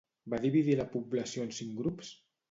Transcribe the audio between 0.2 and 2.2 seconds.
Va dividir la població en cinc grups?